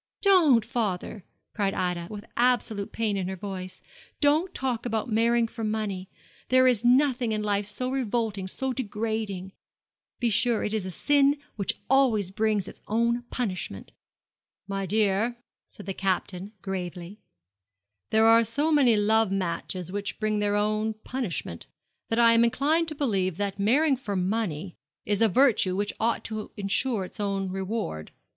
'Don't, 0.23 0.65
father!' 0.65 1.23
cried 1.53 1.75
Ida, 1.75 2.07
with 2.09 2.25
absolute 2.35 2.91
pain 2.91 3.15
in 3.17 3.27
her 3.27 3.35
voice. 3.35 3.83
'Don't 4.19 4.51
talk 4.55 4.83
about 4.83 5.11
marrying 5.11 5.47
for 5.47 5.63
money. 5.63 6.09
There 6.49 6.65
is 6.65 6.83
nothing 6.83 7.33
in 7.33 7.43
life 7.43 7.67
so 7.67 7.91
revolting, 7.91 8.47
so 8.47 8.73
degrading. 8.73 9.51
Be 10.19 10.31
sure, 10.31 10.63
it 10.63 10.73
is 10.73 10.87
a 10.87 10.89
sin 10.89 11.37
which 11.55 11.75
always 11.87 12.31
brings 12.31 12.67
its 12.67 12.81
own 12.87 13.21
punishment.' 13.29 13.91
'My 14.67 14.87
dear,' 14.87 15.37
said 15.69 15.85
the 15.85 15.93
Captain, 15.93 16.51
gravely, 16.63 17.19
'there 18.09 18.25
are 18.25 18.43
so 18.43 18.71
many 18.71 18.97
love 18.97 19.31
matches 19.31 19.91
which 19.91 20.19
bring 20.19 20.39
their 20.39 20.55
own 20.55 20.95
punishment, 21.03 21.67
that 22.09 22.17
I 22.17 22.33
am 22.33 22.43
inclined 22.43 22.87
to 22.87 22.95
believe 22.95 23.37
that 23.37 23.59
marrying 23.59 23.97
for 23.97 24.15
money 24.15 24.77
is 25.05 25.21
a 25.21 25.29
virtue 25.29 25.75
which 25.75 25.93
ought 25.99 26.23
to 26.23 26.49
ensure 26.57 27.05
its 27.05 27.19
own 27.19 27.51
reward. 27.51 28.09